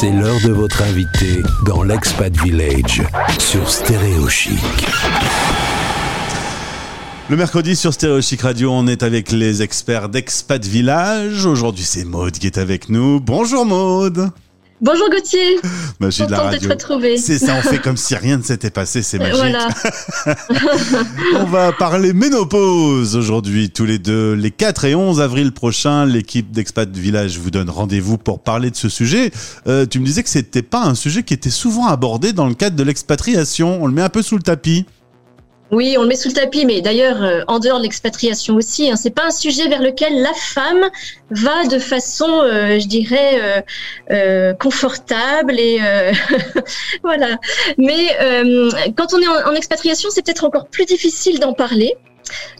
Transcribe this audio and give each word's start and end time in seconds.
C'est 0.00 0.12
l'heure 0.12 0.38
de 0.44 0.52
votre 0.52 0.80
invité 0.82 1.42
dans 1.66 1.82
l'Expat 1.82 2.32
Village 2.44 3.02
sur 3.40 3.68
Stéréo 3.68 4.28
Chic. 4.28 4.54
Le 7.28 7.36
mercredi 7.36 7.74
sur 7.74 7.92
Stéréo 7.92 8.20
Chic 8.20 8.42
Radio, 8.42 8.70
on 8.70 8.86
est 8.86 9.02
avec 9.02 9.32
les 9.32 9.60
experts 9.60 10.08
d'Expat 10.08 10.64
Village. 10.64 11.46
Aujourd'hui, 11.46 11.82
c'est 11.82 12.04
Maude 12.04 12.34
qui 12.34 12.46
est 12.46 12.58
avec 12.58 12.90
nous. 12.90 13.18
Bonjour 13.18 13.66
Maude. 13.66 14.30
Bonjour 14.80 15.10
Gauthier. 15.10 15.58
Magie 16.00 16.24
de 16.24 16.30
la 16.30 16.42
radio. 16.42 16.70
C'est 17.16 17.38
ça, 17.38 17.56
on 17.58 17.62
fait 17.62 17.80
comme 17.80 17.96
si 17.96 18.14
rien 18.14 18.36
ne 18.36 18.42
s'était 18.42 18.70
passé, 18.70 19.02
c'est 19.02 19.18
magique. 19.18 19.34
Voilà. 19.34 19.68
on 21.40 21.44
va 21.44 21.72
parler 21.72 22.12
ménopause 22.12 23.16
aujourd'hui, 23.16 23.70
tous 23.70 23.84
les 23.84 23.98
deux. 23.98 24.34
Les 24.34 24.52
4 24.52 24.84
et 24.84 24.94
11 24.94 25.20
avril 25.20 25.50
prochains, 25.50 26.06
l'équipe 26.06 26.52
d'Expat 26.52 26.88
Village 26.88 27.38
vous 27.38 27.50
donne 27.50 27.70
rendez-vous 27.70 28.18
pour 28.18 28.40
parler 28.40 28.70
de 28.70 28.76
ce 28.76 28.88
sujet. 28.88 29.32
Euh, 29.66 29.84
tu 29.84 29.98
me 29.98 30.06
disais 30.06 30.22
que 30.22 30.30
c'était 30.30 30.62
pas 30.62 30.84
un 30.84 30.94
sujet 30.94 31.24
qui 31.24 31.34
était 31.34 31.50
souvent 31.50 31.86
abordé 31.86 32.32
dans 32.32 32.46
le 32.46 32.54
cadre 32.54 32.76
de 32.76 32.84
l'expatriation. 32.84 33.82
On 33.82 33.86
le 33.86 33.92
met 33.92 34.02
un 34.02 34.10
peu 34.10 34.22
sous 34.22 34.36
le 34.36 34.42
tapis. 34.42 34.86
Oui, 35.70 35.96
on 35.98 36.02
le 36.02 36.08
met 36.08 36.16
sous 36.16 36.28
le 36.28 36.34
tapis, 36.34 36.64
mais 36.64 36.80
d'ailleurs, 36.80 37.22
euh, 37.22 37.42
en 37.46 37.58
dehors 37.58 37.78
de 37.78 37.82
l'expatriation 37.82 38.54
aussi, 38.54 38.90
hein, 38.90 38.96
c'est 38.96 39.10
pas 39.10 39.26
un 39.26 39.30
sujet 39.30 39.68
vers 39.68 39.82
lequel 39.82 40.22
la 40.22 40.32
femme 40.32 40.88
va 41.30 41.66
de 41.66 41.78
façon, 41.78 42.40
euh, 42.42 42.78
je 42.78 42.86
dirais, 42.86 43.62
euh, 44.10 44.54
confortable 44.54 45.58
et 45.58 45.78
voilà. 47.02 47.38
Mais 47.76 48.16
quand 48.96 49.12
on 49.12 49.20
est 49.20 49.28
en 49.28 49.52
expatriation, 49.52 50.08
c'est 50.10 50.24
peut-être 50.24 50.44
encore 50.44 50.68
plus 50.68 50.86
difficile 50.86 51.38
d'en 51.38 51.52
parler. 51.52 51.96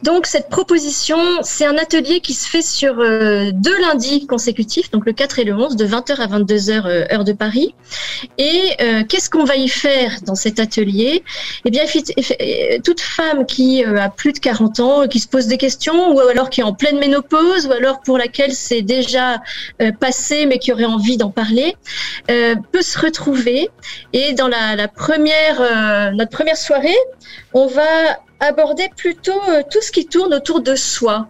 Donc 0.02 0.27
cette 0.27 0.48
proposition, 0.48 1.18
c'est 1.42 1.66
un 1.66 1.77
atelier 1.77 2.20
qui 2.20 2.34
se 2.34 2.48
fait 2.48 2.62
sur 2.62 2.98
euh, 2.98 3.50
deux 3.52 3.78
lundis 3.80 4.27
consécutifs, 4.27 4.91
donc 4.91 5.06
le 5.06 5.12
4 5.12 5.38
et 5.41 5.44
le 5.44 5.54
11, 5.54 5.77
de 5.77 5.86
20h 5.86 6.16
à 6.16 6.27
22h 6.27 6.86
euh, 6.86 7.04
heure 7.12 7.24
de 7.24 7.32
Paris. 7.32 7.74
Et 8.38 8.60
euh, 8.80 9.02
qu'est-ce 9.08 9.28
qu'on 9.28 9.44
va 9.44 9.56
y 9.56 9.68
faire 9.68 10.19
dans 10.22 10.34
cet 10.34 10.60
atelier? 10.60 11.25
Eh 11.64 11.70
bien, 11.70 11.84
toute 12.84 13.00
femme 13.00 13.47
qui 13.47 13.84
a 13.84 14.08
plus 14.08 14.33
de 14.33 14.38
40 14.38 14.80
ans, 14.80 15.08
qui 15.08 15.19
se 15.19 15.28
pose 15.28 15.47
des 15.47 15.58
questions, 15.58 16.14
ou 16.14 16.20
alors 16.20 16.50
qui 16.50 16.60
est 16.60 16.64
en 16.64 16.75
pleine 16.75 16.98
ménopause, 16.98 17.66
ou 17.66 17.72
alors 17.72 18.00
pour 18.00 18.19
laquelle 18.19 18.53
c'est 18.53 18.82
déjà 18.82 19.41
passé 20.00 20.47
mais 20.47 20.58
qui 20.58 20.72
aurait 20.72 20.84
envie 20.84 21.16
d'en 21.16 21.30
parler, 21.30 21.75
peut 22.27 22.82
se 22.82 22.98
retrouver. 22.98 23.70
Et 24.12 24.32
dans 24.34 24.48
la, 24.48 24.77
la 24.77 24.88
première, 24.88 26.12
notre 26.14 26.30
première 26.30 26.56
soirée, 26.56 26.97
on 27.53 27.66
va 27.66 28.19
aborder 28.41 28.89
plutôt 28.97 29.41
euh, 29.48 29.62
tout 29.70 29.81
ce 29.81 29.91
qui 29.91 30.06
tourne 30.06 30.34
autour 30.34 30.61
de 30.61 30.75
soi. 30.75 31.28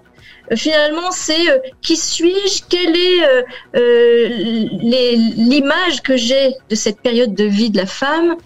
Euh, 0.52 0.56
finalement, 0.56 1.10
c'est 1.10 1.50
euh, 1.50 1.58
qui 1.82 1.96
suis-je? 1.96 2.62
Quelle 2.68 2.96
est 4.94 5.16
l'image 5.36 6.02
que 6.02 6.16
j'ai 6.16 6.54
de 6.68 6.74
cette 6.74 7.00
période 7.00 7.34
de 7.34 7.44
vie 7.44 7.70
de 7.70 7.76
la 7.76 7.86
femme? 7.86 8.36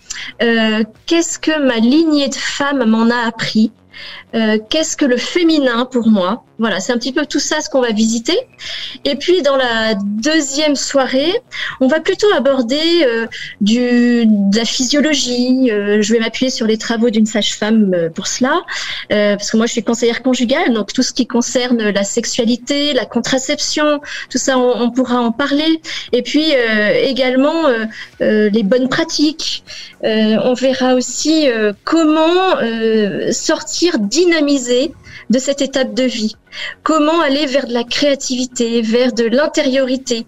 Qu'est-ce 1.06 1.38
que 1.38 1.58
ma 1.60 1.76
lignée 1.76 2.28
de 2.28 2.34
femme 2.34 2.84
m'en 2.84 3.10
a 3.10 3.26
appris? 3.26 3.72
Qu'est-ce 4.32 4.96
que 4.96 5.04
le 5.04 5.16
féminin 5.16 5.84
pour 5.84 6.08
moi 6.08 6.44
voilà, 6.62 6.78
c'est 6.78 6.92
un 6.92 6.96
petit 6.96 7.12
peu 7.12 7.26
tout 7.26 7.40
ça 7.40 7.60
ce 7.60 7.68
qu'on 7.68 7.80
va 7.80 7.90
visiter. 7.90 8.38
Et 9.04 9.16
puis 9.16 9.42
dans 9.42 9.56
la 9.56 9.94
deuxième 9.96 10.76
soirée, 10.76 11.34
on 11.80 11.88
va 11.88 11.98
plutôt 11.98 12.32
aborder 12.36 13.02
euh, 13.04 13.26
du, 13.60 14.26
de 14.26 14.56
la 14.56 14.64
physiologie. 14.64 15.72
Euh, 15.72 16.02
je 16.02 16.12
vais 16.12 16.20
m'appuyer 16.20 16.52
sur 16.52 16.68
les 16.68 16.78
travaux 16.78 17.10
d'une 17.10 17.26
sage-femme 17.26 17.92
euh, 17.94 18.10
pour 18.10 18.28
cela, 18.28 18.60
parce 19.08 19.50
que 19.50 19.56
moi 19.56 19.66
je 19.66 19.72
suis 19.72 19.82
conseillère 19.82 20.22
conjugale, 20.22 20.72
donc 20.72 20.92
tout 20.92 21.02
ce 21.02 21.12
qui 21.12 21.26
concerne 21.26 21.82
la 21.90 22.04
sexualité, 22.04 22.92
la 22.92 23.06
contraception, 23.06 24.00
tout 24.30 24.38
ça 24.38 24.56
on, 24.56 24.82
on 24.82 24.90
pourra 24.92 25.20
en 25.20 25.32
parler. 25.32 25.80
Et 26.12 26.22
puis 26.22 26.52
également 27.02 27.62
les 28.20 28.62
bonnes 28.62 28.88
pratiques. 28.88 29.64
on 30.04 30.54
verra 30.54 30.94
aussi 30.94 31.48
comment 31.84 32.56
sortir 33.32 33.81
dynamisé 33.98 34.92
de 35.30 35.38
cette 35.38 35.62
étape 35.62 35.94
de 35.94 36.04
vie. 36.04 36.36
Comment 36.82 37.20
aller 37.20 37.46
vers 37.46 37.66
de 37.66 37.72
la 37.72 37.84
créativité, 37.84 38.82
vers 38.82 39.12
de 39.12 39.24
l'intériorité? 39.24 40.26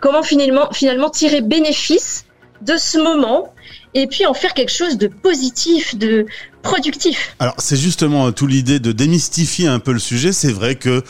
Comment 0.00 0.22
finalement, 0.22 0.68
finalement 0.72 1.10
tirer 1.10 1.40
bénéfice 1.40 2.24
de 2.62 2.76
ce 2.76 2.98
moment 2.98 3.52
et 3.94 4.06
puis 4.06 4.26
en 4.26 4.34
faire 4.34 4.54
quelque 4.54 4.72
chose 4.72 4.98
de 4.98 5.08
positif, 5.08 5.96
de 5.96 6.26
productif. 6.62 7.34
Alors 7.38 7.54
c'est 7.58 7.76
justement 7.76 8.30
tout 8.32 8.46
l'idée 8.46 8.80
de 8.80 8.92
démystifier 8.92 9.68
un 9.68 9.78
peu 9.78 9.92
le 9.92 9.98
sujet. 9.98 10.32
C'est 10.32 10.52
vrai 10.52 10.74
que 10.74 11.02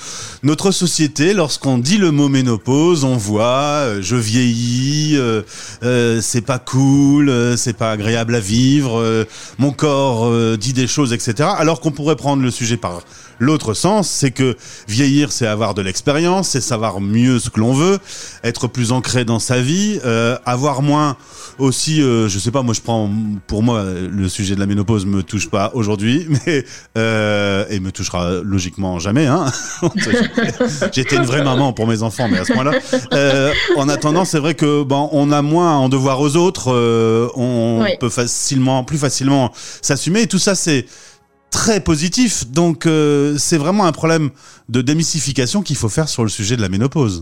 notre 0.43 0.71
société, 0.71 1.33
lorsqu'on 1.33 1.79
dit 1.79 1.99
le 1.99 2.11
mot 2.11 2.29
ménopause, 2.29 3.05
on 3.05 3.17
voit 3.17 3.83
euh, 3.83 4.03
je 4.03 4.17
vieillis, 4.17 5.17
euh, 5.17 5.43
euh, 5.83 6.21
c'est 6.21 6.43
pas 6.43 6.59
cool, 6.59 7.33
c'est 7.57 7.77
pas 7.77 7.93
agréable 7.93 8.35
à 8.35 8.41
vivre, 8.41 9.27
mon 9.59 9.73
corps 9.73 10.31
dit 10.57 10.73
des 10.73 10.87
choses, 10.87 11.13
etc. 11.13 11.49
Alors 11.57 11.81
qu'on 11.81 11.91
pourrait 11.91 12.17
prendre 12.17 12.43
le 12.43 12.51
sujet 12.51 12.77
par 12.77 13.03
L'autre 13.38 13.75
sens, 13.75 14.09
c'est 14.09 14.31
que 14.31 14.56
vieillir, 14.88 15.32
c'est 15.32 15.47
avoir 15.47 15.75
de 15.75 15.82
l'expérience, 15.82 16.49
c'est 16.49 16.60
savoir 16.60 17.00
mieux 17.00 17.38
ce 17.38 17.50
que 17.50 17.60
l'on 17.60 17.72
veut, 17.72 17.99
être 18.44 18.69
plus 18.69 18.93
ancré 18.93 19.25
dans 19.25 19.38
sa 19.38 19.60
vie, 19.60 20.00
euh, 20.04 20.37
avoir 20.44 20.82
moins 20.82 21.16
aussi, 21.59 22.03
euh, 22.03 22.28
je 22.28 22.38
sais 22.38 22.50
pas, 22.50 22.62
moi 22.62 22.75
je 22.75 22.81
prends, 22.81 23.10
pour 23.47 23.62
moi, 23.62 23.84
le 23.84 24.28
sujet 24.28 24.54
de 24.54 24.60
la 24.60 24.66
ménopause 24.66 25.06
me 25.06 25.22
touche 25.22 25.50
pas 25.50 25.71
aujourd'hui, 25.75 26.26
mais 26.47 26.65
euh, 26.97 27.65
et 27.71 27.81
me 27.81 27.91
touchera 27.91 28.41
logiquement 28.43 28.99
jamais. 28.99 29.26
Hein 29.26 29.47
J'étais 30.93 31.16
une 31.16 31.25
vraie 31.25 31.43
maman 31.43 31.72
pour 31.72 31.87
mes 31.87 32.03
enfants, 32.03 32.28
mais 32.28 32.38
à 32.38 32.44
ce 32.44 32.53
point-là. 32.53 32.72
Euh, 33.12 33.53
en 33.76 33.88
attendant, 33.88 34.25
c'est 34.25 34.38
vrai 34.38 34.55
que 34.55 34.82
bon, 34.82 35.09
on 35.12 35.32
a 35.32 35.43
moins 35.43 35.72
à 35.72 35.76
en 35.76 35.88
devoir 35.88 36.20
aux 36.20 36.37
autres, 36.37 36.72
euh, 36.72 37.28
on 37.34 37.84
peut 38.00 38.09
facilement, 38.09 38.84
plus 38.84 38.99
facilement 38.99 39.53
s'assumer, 39.82 40.22
et 40.22 40.26
tout 40.26 40.38
ça, 40.38 40.55
c'est 40.55 40.87
très 41.59 41.81
positif. 41.81 42.47
Donc 42.47 42.87
euh, 42.87 43.37
c'est 43.37 43.59
vraiment 43.59 43.85
un 43.85 43.93
problème 43.93 44.31
de 44.69 44.81
démystification 44.81 45.61
qu'il 45.63 45.75
faut 45.75 45.89
faire 45.89 46.09
sur 46.09 46.23
le 46.23 46.29
sujet 46.29 46.57
de 46.57 46.63
la 46.63 46.69
ménopause. 46.69 47.21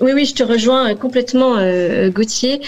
Oui, 0.00 0.12
oui, 0.14 0.24
je 0.24 0.34
te 0.34 0.42
rejoins 0.42 0.90
euh, 0.90 0.94
complètement, 0.96 1.56
euh, 1.58 2.10
Gauthier. 2.10 2.60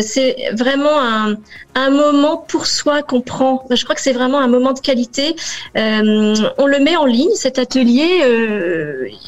c'est 0.00 0.34
vraiment 0.58 0.98
un, 1.00 1.36
un, 1.76 1.90
moment 1.90 2.36
pour 2.36 2.66
soi 2.66 3.02
qu'on 3.02 3.20
prend. 3.20 3.64
Je 3.70 3.84
crois 3.84 3.94
que 3.94 4.00
c'est 4.00 4.12
vraiment 4.12 4.40
un 4.40 4.48
moment 4.48 4.72
de 4.72 4.80
qualité. 4.80 5.36
on 5.76 6.66
le 6.66 6.78
met 6.80 6.96
en 6.96 7.06
ligne, 7.06 7.34
cet 7.36 7.60
atelier, 7.60 8.10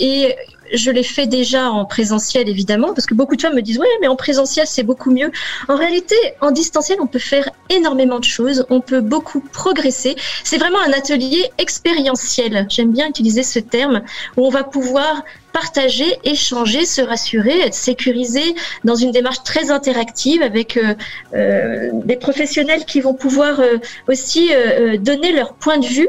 et 0.00 0.34
je 0.76 0.90
l'ai 0.90 1.02
fait 1.02 1.26
déjà 1.26 1.70
en 1.70 1.84
présentiel, 1.84 2.48
évidemment, 2.48 2.92
parce 2.94 3.06
que 3.06 3.14
beaucoup 3.14 3.36
de 3.36 3.40
femmes 3.42 3.54
me 3.54 3.62
disent, 3.62 3.78
ouais, 3.78 3.86
mais 4.00 4.08
en 4.08 4.16
présentiel, 4.16 4.66
c'est 4.66 4.82
beaucoup 4.82 5.10
mieux. 5.10 5.30
En 5.68 5.76
réalité, 5.76 6.14
en 6.40 6.50
distanciel, 6.50 6.98
on 7.00 7.06
peut 7.06 7.18
faire 7.18 7.48
énormément 7.70 8.18
de 8.18 8.24
choses, 8.24 8.66
on 8.70 8.80
peut 8.80 9.00
beaucoup 9.00 9.40
progresser. 9.40 10.16
C'est 10.42 10.58
vraiment 10.58 10.80
un 10.80 10.92
atelier 10.92 11.50
expérientiel. 11.58 12.66
J'aime 12.68 12.92
bien 12.92 13.08
utiliser 13.08 13.42
ce 13.42 13.58
terme, 13.58 14.02
où 14.36 14.46
on 14.46 14.50
va 14.50 14.64
pouvoir 14.64 15.22
partager, 15.54 16.18
échanger, 16.24 16.84
se 16.84 17.00
rassurer, 17.00 17.60
être 17.60 17.74
sécurisé 17.74 18.56
dans 18.82 18.96
une 18.96 19.12
démarche 19.12 19.44
très 19.44 19.70
interactive 19.70 20.42
avec 20.42 20.76
euh, 20.76 20.94
euh, 21.32 21.90
des 22.04 22.16
professionnels 22.16 22.84
qui 22.84 23.00
vont 23.00 23.14
pouvoir 23.14 23.60
euh, 23.60 23.78
aussi 24.08 24.50
donner 24.98 25.32
leur 25.32 25.54
point 25.54 25.78
de 25.78 25.86
vue. 25.86 26.08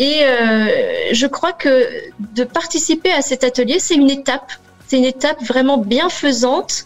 Et 0.00 0.22
je 1.12 1.26
crois 1.26 1.52
que 1.52 1.88
de 2.34 2.42
participer 2.42 3.12
à 3.12 3.22
cet 3.22 3.44
atelier, 3.44 3.78
c'est 3.78 3.94
une 3.94 4.10
étape. 4.10 4.50
C'est 4.88 4.98
une 4.98 5.04
étape 5.04 5.40
vraiment 5.44 5.78
bienfaisante 5.78 6.84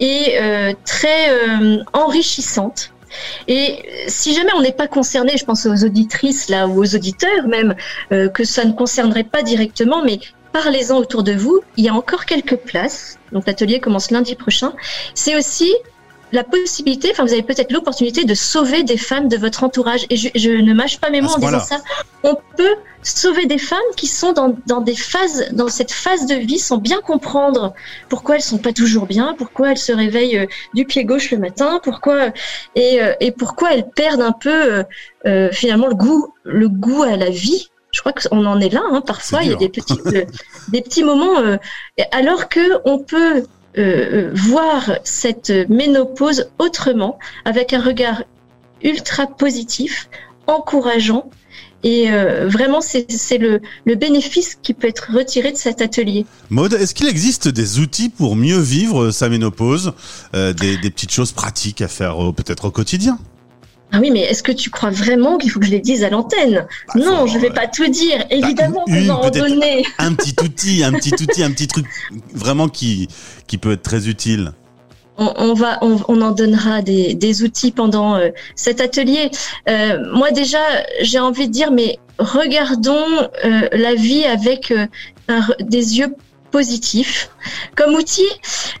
et 0.00 0.38
très 0.84 1.22
enrichissante. 1.94 2.90
Et 3.48 3.82
si 4.08 4.34
jamais 4.34 4.52
on 4.54 4.60
n'est 4.60 4.78
pas 4.82 4.88
concerné, 4.88 5.38
je 5.38 5.44
pense 5.46 5.64
aux 5.64 5.84
auditrices 5.84 6.50
là 6.50 6.66
ou 6.66 6.82
aux 6.82 6.94
auditeurs 6.94 7.46
même, 7.46 7.74
que 8.10 8.44
ça 8.44 8.64
ne 8.64 8.72
concernerait 8.72 9.30
pas 9.36 9.42
directement, 9.42 10.02
mais 10.04 10.18
parlez-en 10.62 10.96
autour 10.96 11.22
de 11.22 11.32
vous. 11.32 11.60
Il 11.76 11.84
y 11.84 11.88
a 11.88 11.94
encore 11.94 12.24
quelques 12.24 12.56
places. 12.56 13.18
Donc 13.32 13.46
l'atelier 13.46 13.78
commence 13.78 14.10
lundi 14.10 14.34
prochain. 14.36 14.72
C'est 15.14 15.36
aussi 15.36 15.74
la 16.32 16.42
possibilité, 16.44 17.10
enfin 17.12 17.24
vous 17.24 17.32
avez 17.32 17.42
peut-être 17.42 17.72
l'opportunité 17.72 18.24
de 18.24 18.34
sauver 18.34 18.82
des 18.82 18.96
femmes 18.96 19.28
de 19.28 19.36
votre 19.36 19.64
entourage. 19.64 20.06
Et 20.08 20.16
je, 20.16 20.50
ne 20.50 20.72
mâche 20.72 20.98
pas 20.98 21.10
mes 21.10 21.20
mots 21.20 21.30
en 21.30 21.38
disant 21.38 21.60
ça. 21.60 21.76
On 22.24 22.36
peut 22.56 22.74
sauver 23.02 23.44
des 23.46 23.58
femmes 23.58 23.78
qui 23.96 24.06
sont 24.06 24.32
dans, 24.32 24.80
des 24.80 24.96
phases, 24.96 25.52
dans 25.52 25.68
cette 25.68 25.92
phase 25.92 26.26
de 26.26 26.34
vie, 26.34 26.58
sans 26.58 26.78
bien 26.78 27.00
comprendre 27.00 27.74
pourquoi 28.08 28.36
elles 28.36 28.42
sont 28.42 28.58
pas 28.58 28.72
toujours 28.72 29.06
bien, 29.06 29.34
pourquoi 29.36 29.72
elles 29.72 29.78
se 29.78 29.92
réveillent 29.92 30.38
euh, 30.38 30.46
du 30.74 30.86
pied 30.86 31.04
gauche 31.04 31.30
le 31.30 31.38
matin, 31.38 31.80
pourquoi 31.84 32.32
et, 32.74 33.02
euh, 33.02 33.12
et 33.20 33.30
pourquoi 33.30 33.74
elles 33.74 33.88
perdent 33.90 34.22
un 34.22 34.32
peu 34.32 34.84
euh, 35.26 35.50
finalement 35.52 35.86
le 35.86 35.94
goût, 35.94 36.34
le 36.44 36.68
goût 36.68 37.02
à 37.02 37.16
la 37.16 37.30
vie 37.30 37.70
crois 38.12 38.30
qu'on 38.30 38.46
en 38.46 38.60
est 38.60 38.72
là. 38.72 38.82
Hein. 38.90 39.00
Parfois, 39.00 39.42
il 39.42 39.50
y 39.50 39.52
a 39.52 39.56
des 39.56 39.68
petits, 39.68 39.98
euh, 40.06 40.24
des 40.68 40.82
petits 40.82 41.04
moments, 41.04 41.38
euh, 41.38 41.56
alors 42.12 42.48
que 42.48 42.80
on 42.84 42.98
peut 42.98 43.44
euh, 43.78 44.30
voir 44.34 44.98
cette 45.04 45.50
ménopause 45.68 46.50
autrement, 46.58 47.18
avec 47.44 47.72
un 47.72 47.80
regard 47.80 48.22
ultra 48.82 49.26
positif. 49.26 50.08
encourageant. 50.48 51.28
Et 51.82 52.10
euh, 52.10 52.48
vraiment, 52.48 52.80
c'est 52.80 53.38
le, 53.38 53.60
le, 53.84 53.94
bénéfice 53.96 54.56
qui 54.62 54.74
peut 54.74 54.88
être 54.88 55.12
retiré 55.12 55.50
de 55.50 55.56
cet 55.56 55.82
atelier. 55.82 56.24
Maude, 56.50 56.74
est-ce 56.74 56.94
qu'il 56.94 57.08
existe 57.08 57.48
des 57.48 57.80
outils 57.80 58.08
pour 58.08 58.36
mieux 58.36 58.58
vivre 58.58 59.10
sa 59.10 59.28
ménopause? 59.28 59.92
Euh, 60.34 60.52
des, 60.52 60.76
des, 60.78 60.90
petites 60.90 61.12
choses 61.12 61.32
pratiques 61.32 61.82
à 61.82 61.88
faire 61.88 62.16
peut-être 62.34 62.66
au 62.66 62.70
quotidien? 62.70 63.18
Ah 63.92 63.98
oui, 64.00 64.10
mais 64.10 64.20
est-ce 64.20 64.42
que 64.42 64.52
tu 64.52 64.70
crois 64.70 64.90
vraiment 64.90 65.38
qu'il 65.38 65.50
faut 65.50 65.60
que 65.60 65.66
je 65.66 65.70
les 65.70 65.80
dise 65.80 66.02
à 66.04 66.10
l'antenne? 66.10 66.66
Bah, 66.88 66.94
Non, 66.96 67.26
je 67.26 67.36
ne 67.36 67.42
vais 67.42 67.50
pas 67.50 67.66
tout 67.66 67.86
dire. 67.86 68.18
Bah, 68.18 68.24
Évidemment 68.30 68.84
qu'on 68.84 69.02
va 69.04 69.16
en 69.16 69.30
donner. 69.30 69.84
Un 69.98 70.12
petit 70.14 70.34
outil, 70.42 70.84
un 70.84 70.92
petit 70.92 71.14
outil, 71.14 71.42
un 71.42 71.50
petit 71.50 71.68
truc 71.68 71.86
vraiment 72.34 72.68
qui, 72.68 73.08
qui 73.46 73.58
peut 73.58 73.72
être 73.72 73.82
très 73.82 74.08
utile. 74.08 74.52
On, 75.18 75.54
va, 75.54 75.78
on, 75.80 76.20
en 76.20 76.30
donnera 76.32 76.82
des, 76.82 77.14
des 77.14 77.42
outils 77.42 77.72
pendant 77.72 78.16
euh, 78.16 78.28
cet 78.54 78.82
atelier. 78.82 79.30
Euh, 79.66 79.98
moi 80.12 80.30
déjà, 80.30 80.58
j'ai 81.00 81.18
envie 81.18 81.48
de 81.48 81.52
dire, 81.52 81.70
mais 81.70 81.98
regardons 82.18 83.06
euh, 83.46 83.68
la 83.72 83.94
vie 83.94 84.24
avec 84.26 84.74
des 85.60 85.98
yeux 85.98 86.14
positif. 86.56 87.28
Comme 87.76 87.92
outil, 87.94 88.30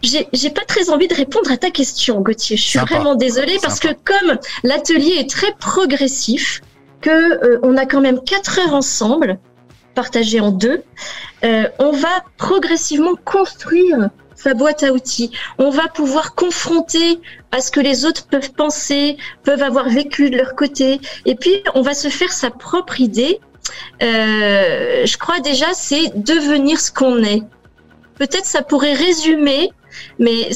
j'ai 0.02 0.50
pas 0.50 0.64
très 0.64 0.88
envie 0.88 1.08
de 1.08 1.14
répondre 1.14 1.52
à 1.52 1.58
ta 1.58 1.70
question, 1.70 2.22
Gauthier. 2.22 2.56
Je 2.56 2.62
suis 2.62 2.78
vraiment 2.78 3.16
désolée 3.16 3.58
parce 3.60 3.80
que 3.80 3.88
comme 3.88 4.38
l'atelier 4.62 5.16
est 5.18 5.28
très 5.28 5.52
progressif, 5.60 6.62
que 7.02 7.10
euh, 7.10 7.58
on 7.62 7.76
a 7.76 7.84
quand 7.84 8.00
même 8.00 8.20
quatre 8.24 8.58
heures 8.60 8.72
ensemble, 8.72 9.38
partagées 9.94 10.40
en 10.40 10.52
deux, 10.52 10.84
euh, 11.44 11.68
on 11.78 11.92
va 11.92 12.24
progressivement 12.38 13.14
construire 13.26 14.08
sa 14.34 14.54
boîte 14.54 14.82
à 14.82 14.92
outils. 14.92 15.30
On 15.58 15.68
va 15.68 15.86
pouvoir 15.88 16.34
confronter 16.34 17.20
à 17.52 17.60
ce 17.60 17.70
que 17.70 17.80
les 17.80 18.06
autres 18.06 18.26
peuvent 18.26 18.52
penser, 18.52 19.18
peuvent 19.44 19.62
avoir 19.62 19.90
vécu 19.90 20.30
de 20.30 20.38
leur 20.38 20.54
côté. 20.54 20.98
Et 21.26 21.34
puis, 21.34 21.62
on 21.74 21.82
va 21.82 21.92
se 21.92 22.08
faire 22.08 22.32
sa 22.32 22.48
propre 22.50 23.02
idée. 23.02 23.38
Euh, 24.02 25.04
je 25.04 25.16
crois 25.18 25.40
déjà, 25.40 25.66
c'est 25.74 26.12
devenir 26.16 26.80
ce 26.80 26.90
qu'on 26.90 27.22
est 27.22 27.42
peut-être 28.18 28.46
ça 28.46 28.62
pourrait 28.62 28.94
résumer, 28.94 29.70
mais 30.18 30.50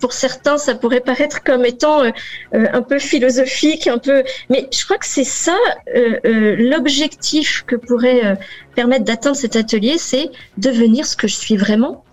pour 0.00 0.12
certains, 0.12 0.58
ça 0.58 0.74
pourrait 0.74 1.00
paraître 1.00 1.42
comme 1.42 1.64
étant 1.64 2.02
euh, 2.02 2.10
euh, 2.54 2.66
un 2.72 2.82
peu 2.82 2.98
philosophique, 2.98 3.86
un 3.86 3.98
peu. 3.98 4.22
Mais 4.50 4.68
je 4.72 4.84
crois 4.84 4.98
que 4.98 5.06
c'est 5.06 5.24
ça 5.24 5.56
euh, 5.94 6.56
l'objectif 6.58 7.64
que 7.66 7.76
pourrait 7.76 8.36
permettre 8.74 9.04
d'atteindre 9.04 9.36
cet 9.36 9.56
atelier, 9.56 9.96
c'est 9.98 10.30
devenir 10.58 11.06
ce 11.06 11.16
que 11.16 11.28
je 11.28 11.34
suis 11.34 11.56
vraiment. 11.56 12.04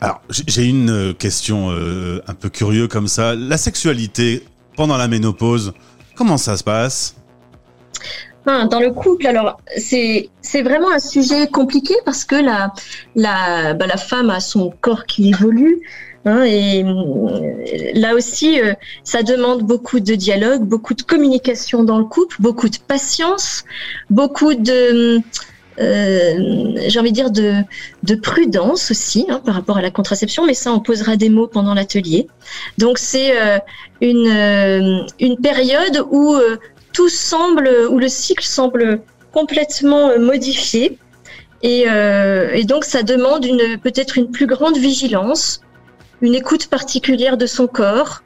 Alors, 0.00 0.20
j'ai 0.28 0.64
une 0.64 1.14
question 1.14 1.70
un 1.70 2.34
peu 2.34 2.48
curieuse 2.48 2.88
comme 2.88 3.08
ça. 3.08 3.34
La 3.34 3.56
sexualité 3.56 4.44
pendant 4.76 4.98
la 4.98 5.08
ménopause, 5.08 5.72
comment 6.14 6.36
ça 6.36 6.56
se 6.56 6.64
passe? 6.64 7.16
Dans 8.46 8.80
le 8.80 8.92
couple, 8.92 9.26
alors 9.26 9.60
c'est 9.76 10.30
c'est 10.40 10.62
vraiment 10.62 10.90
un 10.90 11.00
sujet 11.00 11.48
compliqué 11.48 11.94
parce 12.04 12.24
que 12.24 12.36
la 12.36 12.72
la 13.16 13.74
bah, 13.74 13.86
la 13.86 13.96
femme 13.96 14.30
a 14.30 14.40
son 14.40 14.72
corps 14.80 15.04
qui 15.04 15.30
évolue. 15.30 15.82
Hein, 16.24 16.42
et 16.42 16.82
euh, 16.82 17.92
là 17.94 18.16
aussi, 18.16 18.60
euh, 18.60 18.74
ça 19.04 19.22
demande 19.22 19.62
beaucoup 19.62 20.00
de 20.00 20.16
dialogue, 20.16 20.62
beaucoup 20.62 20.94
de 20.94 21.02
communication 21.02 21.84
dans 21.84 21.98
le 21.98 22.04
couple, 22.04 22.36
beaucoup 22.40 22.68
de 22.68 22.78
patience, 22.78 23.64
beaucoup 24.10 24.54
de, 24.54 25.20
euh, 25.78 26.88
j'ai 26.88 26.98
envie 26.98 27.10
de 27.10 27.14
dire 27.14 27.30
de, 27.30 27.62
de 28.02 28.14
prudence 28.16 28.90
aussi 28.90 29.24
hein, 29.28 29.40
par 29.44 29.54
rapport 29.54 29.76
à 29.78 29.82
la 29.82 29.92
contraception, 29.92 30.44
mais 30.44 30.54
ça 30.54 30.72
on 30.72 30.80
posera 30.80 31.14
des 31.14 31.28
mots 31.28 31.46
pendant 31.46 31.74
l'atelier. 31.74 32.26
Donc 32.76 32.98
c'est 32.98 33.32
une, 34.00 35.06
une 35.20 35.36
période 35.36 36.04
où 36.10 36.36
tout 36.96 37.10
semble, 37.10 37.68
ou 37.90 37.98
le 37.98 38.08
cycle 38.08 38.46
semble 38.46 39.02
complètement 39.30 40.08
euh, 40.08 40.18
modifié. 40.18 40.98
Euh, 41.62 42.50
et, 42.54 42.64
donc, 42.64 42.86
ça 42.86 43.02
demande 43.02 43.46
peut-être 43.82 44.16
une 44.16 44.30
plus 44.30 44.46
grande 44.46 44.78
vigilance, 44.78 45.60
une 46.22 46.34
écoute 46.34 46.68
particulière 46.68 47.36
de 47.36 47.44
son 47.44 47.66
corps. 47.66 48.22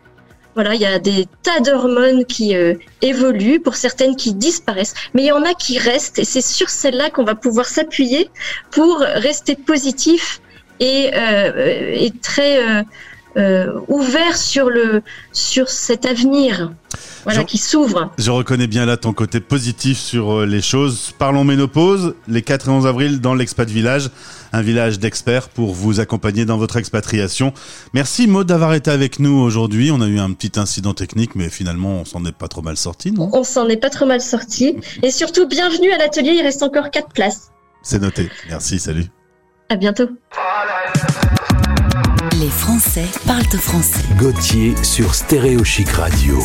Voilà, 0.55 0.75
il 0.76 0.81
y 0.81 0.87
a 0.87 1.00
des 1.00 1.26
tas 1.43 1.58
d'hormones 1.58 2.25
qui 2.25 2.55
euh, 2.55 2.75
évoluent, 3.02 3.58
pour 3.58 3.75
certaines 3.75 4.14
qui 4.14 4.34
disparaissent, 4.34 4.94
mais 5.14 5.22
il 5.22 5.26
y 5.26 5.32
en 5.32 5.44
a 5.44 5.55
qui 5.55 5.78
restent, 5.78 6.20
et 6.20 6.25
c'est 6.25 6.40
sur 6.40 6.70
celles-là 6.70 7.11
qu'on 7.11 7.25
va 7.25 7.34
pouvoir 7.34 7.67
s'appuyer 7.67 8.31
pour 8.70 8.99
rester 9.00 9.56
positif 9.56 10.40
et 10.78 11.11
très 12.22 12.84
ouvert 13.88 14.37
sur 14.37 14.71
le 14.71 15.03
sur 15.32 15.69
cet 15.69 16.06
avenir 16.06 16.73
voilà, 17.25 17.44
qui 17.44 17.59
s'ouvre. 17.59 18.11
Je 18.19 18.31
reconnais 18.31 18.67
bien 18.67 18.87
là 18.87 18.97
ton 18.97 19.12
côté 19.12 19.41
positif 19.41 19.99
sur 19.99 20.41
euh, 20.41 20.47
les 20.47 20.62
choses. 20.62 21.12
Parlons 21.19 21.44
ménopause, 21.44 22.15
les 22.29 22.43
4 22.43 22.69
et 22.69 22.71
11 22.71 22.87
avril 22.87 23.21
dans 23.21 23.35
l'Expat 23.35 23.69
Village, 23.69 24.11
un 24.53 24.62
village 24.62 24.99
d'experts 24.99 25.49
pour 25.49 25.75
vous 25.75 26.00
accompagner 26.00 26.44
dans 26.44 26.56
votre 26.56 26.77
expatriation. 26.77 27.53
Merci 27.94 28.27
Maud 28.27 28.47
d'avoir 28.47 28.75
été 28.75 28.91
avec 28.91 29.19
nous 29.19 29.38
aujourd'hui. 29.38 29.91
On 29.91 30.00
a 30.00 30.06
eu 30.06 30.19
un 30.19 30.32
petit 30.32 30.59
incident 30.59 30.94
technique, 30.94 31.35
mais 31.35 31.49
finalement 31.49 32.00
on 32.00 32.05
s'en 32.05 32.25
est 32.25 32.37
pas 32.37 32.49
trop 32.49 32.62
mal 32.62 32.77
sorti, 32.77 33.12
non? 33.12 33.31
On 33.32 33.44
s'en 33.44 33.69
est 33.69 33.77
pas 33.77 33.91
trop 33.91 34.06
mal 34.06 34.21
sorti. 34.21 34.77
Et 35.03 35.11
surtout, 35.11 35.47
bienvenue 35.47 35.91
à 35.93 35.99
l'atelier, 35.99 36.32
il 36.32 36.43
reste 36.43 36.62
encore 36.62 36.91
4 36.91 37.09
places. 37.12 37.50
C'est 37.82 38.00
noté. 38.00 38.29
Merci, 38.49 38.79
salut. 38.79 39.06
À 39.69 39.77
bientôt. 39.77 40.09
Les 42.40 42.48
Français 42.48 43.04
parlent 43.26 43.42
au 43.52 43.58
français. 43.58 44.00
Gauthier 44.16 44.75
sur 44.82 45.14
Stéréochic 45.14 45.90
Radio. 45.90 46.38